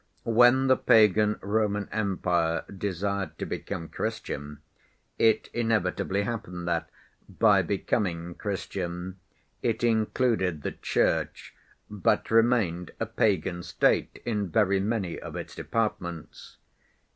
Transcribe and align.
When 0.25 0.65
the 0.65 0.77
pagan 0.77 1.37
Roman 1.43 1.87
Empire 1.91 2.65
desired 2.75 3.37
to 3.37 3.45
become 3.45 3.87
Christian, 3.87 4.57
it 5.19 5.47
inevitably 5.53 6.23
happened 6.23 6.67
that, 6.67 6.89
by 7.29 7.61
becoming 7.61 8.33
Christian, 8.33 9.19
it 9.61 9.83
included 9.83 10.63
the 10.63 10.71
Church 10.71 11.53
but 11.87 12.31
remained 12.31 12.89
a 12.99 13.05
pagan 13.05 13.61
State 13.61 14.19
in 14.25 14.49
very 14.49 14.79
many 14.79 15.19
of 15.19 15.35
its 15.35 15.53
departments. 15.53 16.57